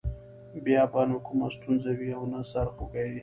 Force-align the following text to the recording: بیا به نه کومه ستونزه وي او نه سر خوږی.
بیا 0.65 0.81
به 0.91 1.01
نه 1.09 1.17
کومه 1.27 1.47
ستونزه 1.55 1.91
وي 1.99 2.09
او 2.17 2.23
نه 2.31 2.39
سر 2.51 2.67
خوږی. 2.75 3.19